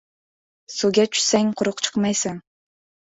•Suvga 0.75 1.05
tushsang 1.11 1.53
quruq 1.61 1.85
chiqmaysan. 1.85 2.45